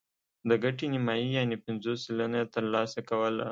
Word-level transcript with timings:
د 0.49 0.51
ګټې 0.63 0.85
نیمايي 0.93 1.27
یعنې 1.37 1.55
پنځوس 1.65 1.97
سلنه 2.05 2.37
یې 2.41 2.51
ترلاسه 2.55 2.99
کوله. 3.09 3.47